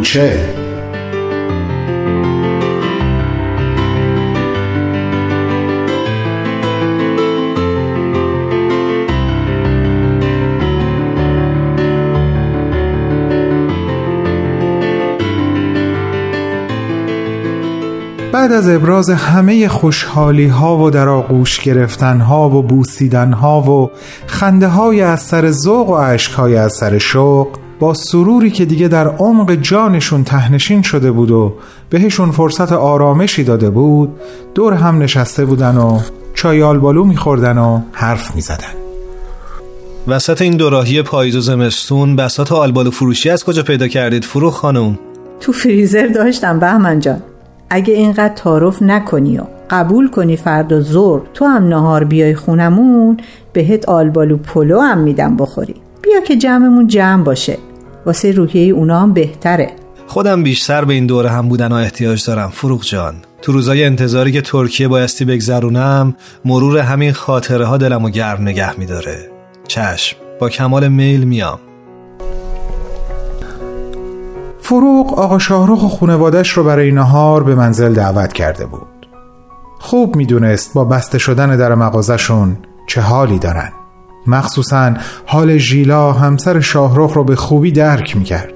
[0.00, 0.54] کوچه.
[18.32, 23.90] بعد از ابراز همه خوشحالی ها و در آغوش گرفتن ها و بوسیدن ها و
[24.26, 28.88] خنده های از سر ذوق و عشق های از سر شوق با سروری که دیگه
[28.88, 31.52] در عمق جانشون تهنشین شده بود و
[31.90, 34.10] بهشون فرصت آرامشی داده بود
[34.54, 36.00] دور هم نشسته بودن و
[36.34, 38.74] چای آلبالو میخوردن و حرف می‌زدن.
[40.08, 44.98] وسط این دوراهی پاییز و زمستون بساط آلبالو فروشی از کجا پیدا کردید فرخ خانم
[45.40, 47.22] تو فریزر داشتم بهمن جان.
[47.70, 53.16] اگه اینقدر تعارف نکنی و قبول کنی فردا ظهر تو هم نهار بیای خونمون
[53.52, 55.74] بهت آلبالو پلو هم میدم بخوری.
[56.02, 57.58] بیا که جمعمون جمع باشه.
[58.06, 59.70] واسه روحیه اونا هم بهتره.
[60.06, 63.14] خودم بیشتر به این دوره هم بودن و احتیاج دارم فروغ جان.
[63.42, 69.30] تو روزای انتظاری که ترکیه بایستی بگذرونم مرور همین خاطره ها دلمو گرم نگه میداره.
[69.68, 71.58] چشم با کمال میل میام.
[74.60, 79.06] فروغ آقا شاهروخ و خونوادش رو برای نهار به منزل دعوت کرده بود.
[79.80, 82.56] خوب می‌دونست با بسته شدن در مغازشون
[82.86, 83.72] چه حالی دارن.
[84.26, 84.94] مخصوصا
[85.26, 88.54] حال ژیلا همسر شاهروخ رو به خوبی درک می‌کرد.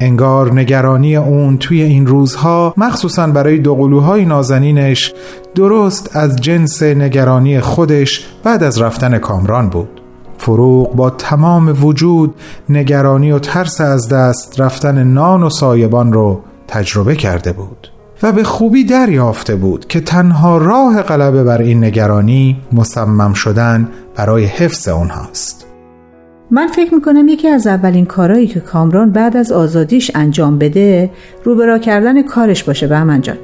[0.00, 5.14] انگار نگرانی اون توی این روزها مخصوصا برای دوقلوهای نازنینش
[5.54, 10.00] درست از جنس نگرانی خودش بعد از رفتن کامران بود.
[10.38, 12.34] فروغ با تمام وجود
[12.68, 17.88] نگرانی و ترس از دست رفتن نان و سایبان رو تجربه کرده بود.
[18.22, 24.44] و به خوبی دریافته بود که تنها راه غلبه بر این نگرانی مصمم شدن برای
[24.44, 25.66] حفظ اونهاست.
[26.50, 31.10] من فکر می‌کنم یکی از اولین کارهایی که کامران بعد از آزادیش انجام بده
[31.44, 33.38] روبرا کردن کارش باشه بهمن جان.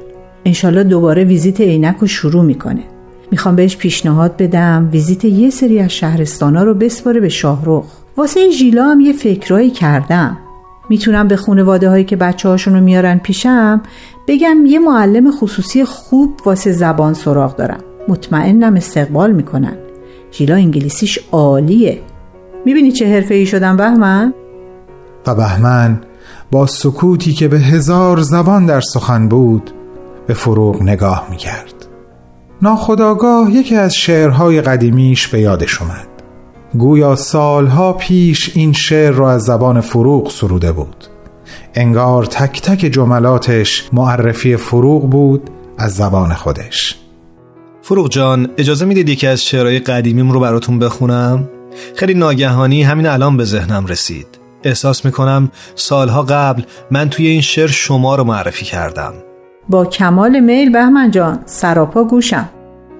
[0.45, 2.83] انشالله دوباره ویزیت عینک رو شروع می‌کنه.
[3.31, 7.85] می‌خوام بهش پیشنهاد بدم ویزیت یه سری از شهرستانا رو بسپاره به شاهرخ.
[8.17, 10.37] واسه ژیلا هم یه فکرایی کردم.
[10.89, 13.81] می‌تونم به خانواده هایی که بچه هاشون رو میارن پیشم
[14.27, 17.79] بگم یه معلم خصوصی خوب واسه زبان سراغ دارم.
[18.07, 19.77] مطمئنم استقبال می‌کنن.
[20.31, 22.01] ژیلا انگلیسیش عالیه.
[22.65, 24.33] می‌بینی چه حرفه ای شدم بهمن؟
[25.27, 26.01] و بهمن
[26.51, 29.71] با سکوتی که به هزار زبان در سخن بود
[30.27, 31.73] به فروغ نگاه می‌کرد.
[32.61, 36.16] ناخداگاه یکی از شعرهای قدیمیش به یادش اومد.
[36.73, 41.05] گویا سالها پیش این شعر را از زبان فروغ سروده بود.
[41.73, 46.95] انگار تک تک جملاتش معرفی فروغ بود از زبان خودش.
[47.81, 51.49] فروغ جان اجازه می‌دید یکی از شعرهای قدیمیم رو براتون بخونم؟
[51.95, 54.27] خیلی ناگهانی همین الان به ذهنم رسید.
[54.63, 56.61] احساس می‌کنم سالها قبل
[56.91, 59.13] من توی این شعر شما رو معرفی کردم.
[59.69, 62.49] با کمال میل بهمن جان سراپا گوشم.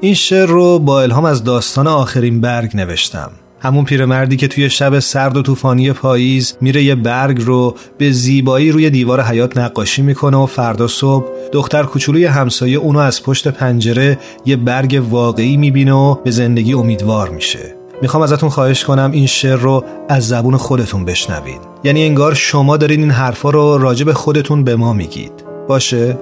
[0.02, 3.32] این شعر رو با الهام از داستان آخرین برگ نوشتم.
[3.60, 8.72] همون پیرمردی که توی شب سرد و طوفانی پاییز میره یه برگ رو به زیبایی
[8.72, 14.20] روی دیوار حیات نقاشی می‌کنه و فردا صبح دختر کوچولوی همسایه اونو از پشت پنجره
[14.46, 17.76] یه برگ واقعی می‌بینه و به زندگی امیدوار میشه.
[18.02, 21.62] می‌خوام ازتون خواهش کنم این شعر رو از زبون خودتون بشنوید.
[21.84, 25.32] یعنی انگار شما دارین این حرفا رو راجع به خودتون به ما میگید.
[25.68, 26.18] باشه؟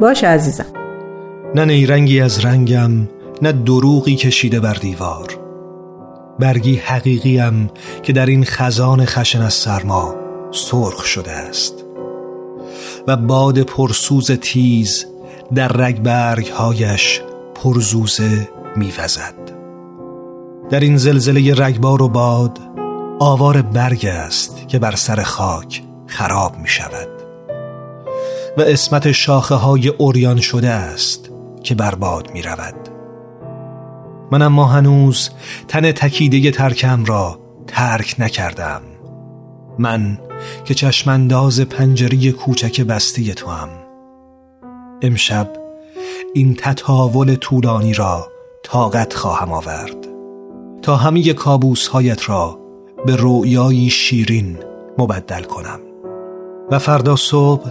[0.00, 0.66] باشه عزیزم.
[1.54, 2.90] نه نیرنگی از رنگم
[3.42, 5.45] نه دروغی کشیده بر دیوار.
[6.38, 7.70] برگی حقیقیم
[8.02, 10.14] که در این خزان خشن از سرما
[10.50, 11.84] سرخ شده است.
[13.06, 15.06] و باد پرسوز تیز
[15.54, 17.20] در رگ برگ هایش
[17.54, 19.34] پرزوزه میوزد.
[20.70, 22.58] در این زلزله رگبار و باد
[23.18, 27.08] آوار برگ است که بر سر خاک خراب می شود
[28.58, 31.30] و اسمت شاخه های اوریان شده است
[31.62, 32.85] که برباد می رود
[34.32, 35.30] من اما هنوز
[35.68, 38.82] تن تکیده ترکم را ترک نکردم.
[39.78, 40.18] من
[40.64, 43.68] که چشمانداز پنجری کوچک بسته تو هم
[45.02, 45.52] امشب
[46.34, 48.28] این تطاول طولانی را
[48.64, 50.06] طاقت خواهم آورد.
[50.82, 52.58] تا همه کابوس هایت را
[53.06, 54.58] به رویایی شیرین
[54.98, 55.80] مبدل کنم.
[56.70, 57.70] و فردا صبح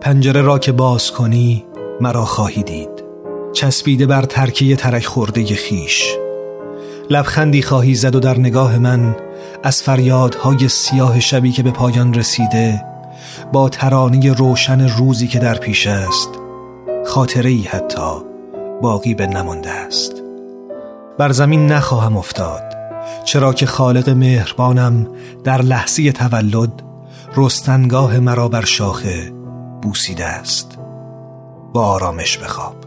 [0.00, 1.66] پنجره را که باز کنی
[2.00, 2.95] مرا خواهی دید.
[3.52, 6.16] چسبیده بر ترکیه ترک خورده خیش.
[7.10, 9.16] لبخندی خواهی زد و در نگاه من
[9.62, 12.84] از فریادهای سیاه شبی که به پایان رسیده
[13.52, 16.28] با ترانی روشن روزی که در پیش است
[17.06, 18.22] خاطره ای حتی
[18.82, 20.12] باقی به نمانده است.
[21.18, 22.62] بر زمین نخواهم افتاد
[23.24, 25.06] چرا که خالق مهربانم
[25.44, 26.82] در لحظه تولد
[27.36, 29.32] رستنگاه مرا بر شاخه
[29.82, 30.78] بوسیده است.
[31.72, 32.85] با آرامش بخواب.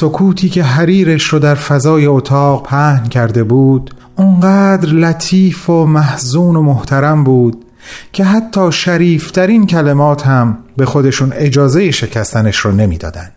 [0.00, 6.62] سکوتی که حریرش رو در فضای اتاق پهن کرده بود اونقدر لطیف و محزون و
[6.62, 7.64] محترم بود
[8.12, 13.30] که حتی شریفترین کلمات هم به خودشون اجازه شکستنش رو نمی‌دادن.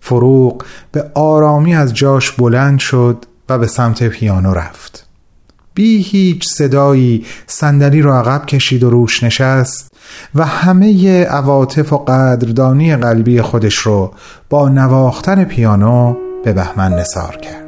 [0.00, 5.06] فروغ به آرامی از جاش بلند شد و به سمت پیانو رفت
[5.74, 9.92] بی هیچ صدایی صندلی را عقب کشید و روش نشست
[10.34, 14.12] و همه عواطف و قدردانی قلبی خودش رو
[14.50, 17.61] با نواختن پیانو به بهمن نثار کرد.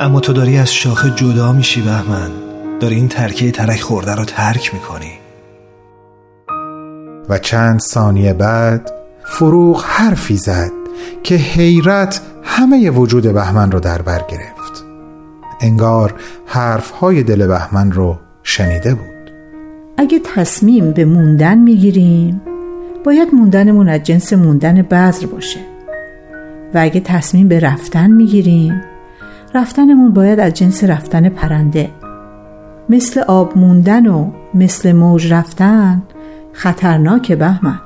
[0.00, 2.30] اما تو داری از شاخه جدا میشی بهمن.
[2.80, 5.12] داری این ترکه ترک خورده رو ترک می‌کنی.
[7.28, 8.92] و چند ثانیه بعد
[9.24, 10.70] فروغ حرفی زد
[11.22, 14.84] که حیرت همه وجود بهمن رو در بر گرفت.
[15.60, 16.14] انگار
[16.46, 19.30] حرفهای دل بهمن رو شنیده بود.
[19.96, 22.40] اگه تصمیم به موندن می‌گیریم
[23.04, 25.60] باید موندنمون از جنس موندن بذر باشه.
[26.74, 28.80] و اگه تصمیم به رفتن می‌گیریم
[29.54, 31.90] رفتنمون باید از جنس رفتن پرنده.
[32.88, 36.02] مثل آب موندن و مثل موج رفتن
[36.52, 37.80] خطرناک بهمن.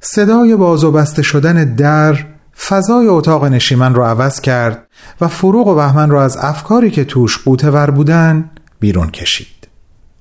[0.00, 2.18] صدای باز و بسته شدن در
[2.56, 4.86] فضای اتاق نشیمن رو عوض کرد
[5.20, 8.50] و فروغ و بهمن رو از افکاری که توش قوته ور بودن
[8.80, 9.68] بیرون کشید.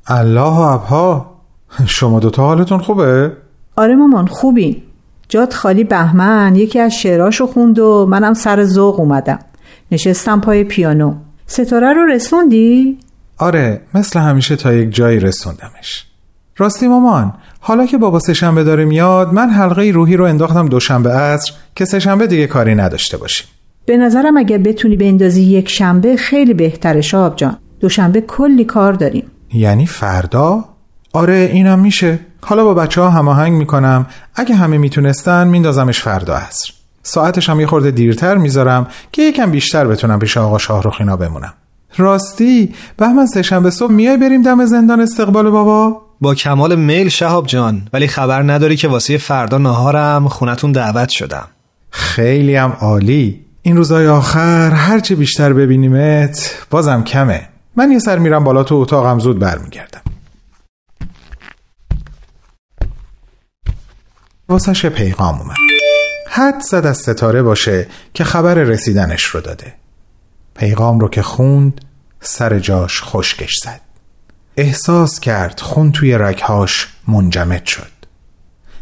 [0.07, 1.39] الله و ابها
[1.85, 3.37] شما دوتا حالتون خوبه؟
[3.75, 4.88] آره مامان خوبی
[5.29, 9.39] جات خالی بهمن یکی از شعراشو خوند و منم سر ذوق اومدم.
[9.91, 11.13] نشستم پای پیانو.
[11.47, 12.97] ستاره رو رسوندی؟
[13.37, 16.05] آره مثل همیشه تا یک جایی رسوندمش.
[16.57, 21.51] راستی مامان حالا که بابا سهشنبه داره میاد من حلقه روحی رو انداختم دوشنبه عصر
[21.75, 23.47] که سهشنبه دیگه کاری نداشته باشیم.
[23.85, 27.57] به نظرم اگه بتونی به اندازی یک شنبه خیلی بهتره شاب جان.
[27.79, 29.31] دوشنبه کلی کار داریم.
[29.53, 30.65] یعنی فردا؟
[31.13, 32.19] آره اینم میشه.
[32.45, 34.05] حالا با بچه ها هماهنگ می‌کنم.
[34.35, 36.73] اگه همه می‌تونستن میندازمش فردا عصر.
[37.03, 41.53] ساعتش هم یه خورده دیرتر می‌ذارم که یکم بیشتر بتونم پیش آقا شاهروخینا بمونم.
[41.97, 47.87] راستی بهمن سهشنبه صبح میای بریم دم زندان استقبال بابا؟ با کمال میل شهاب جان
[47.93, 51.47] ولی خبر نداری که واسه فردا نهارم خونتون دعوت شدم.
[51.89, 53.45] خیلی هم عالی.
[53.61, 57.47] این روزای آخر هرچی بیشتر ببینیمت بازم کمه.
[57.75, 60.01] من یه سر میرم بالا تو اتاقم زود برمیگردم.
[64.49, 65.57] واسش پیغام اومد.
[66.27, 69.73] حد زد از ستاره باشه که خبر رسیدنش رو داده.
[70.55, 71.81] پیغام رو که خوند
[72.21, 73.81] سر جاش خشکش زد.
[74.57, 77.91] احساس کرد خون توی رگهاش منجمد شد.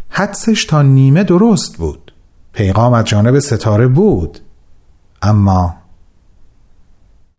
[0.09, 2.13] حدسش تا نیمه درست بود.
[2.53, 4.39] پیغام از جانب ستاره بود.
[5.21, 5.75] اما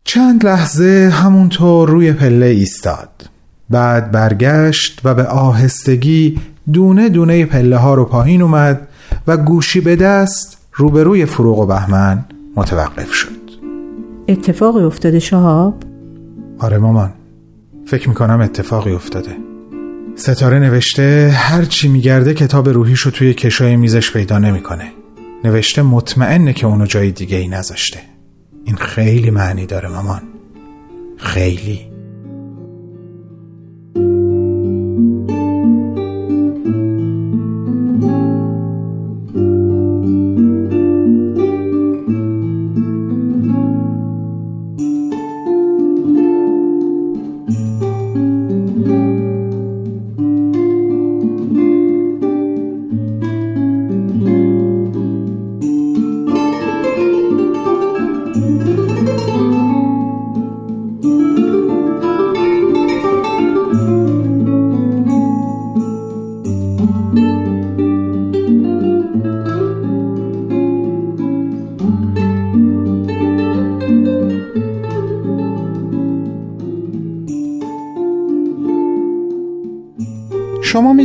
[0.03, 3.29] چند لحظه همونطور روی پله ایستاد.
[3.69, 6.39] بعد برگشت و به آهستگی
[6.71, 8.87] دونه دونه پله ها رو پایین اومد
[9.27, 13.29] و گوشی به دست روبروی فروغ و بهمن متوقف شد.
[14.27, 15.83] اتفاقی افتاده شهاب؟
[16.59, 17.13] آره مامان.
[17.85, 19.37] فکر می‌کنم اتفاقی افتاده.
[20.15, 24.91] ستاره نوشته هرچی میگرده کتاب روحیش رو توی کشای میزش پیدا نمی‌کنه.
[25.43, 27.99] نوشته مطمئنه که اونو جای دیگه ای نذاشته.
[28.65, 30.21] این خیلی معنی داره مامان.
[31.17, 31.88] خیلی.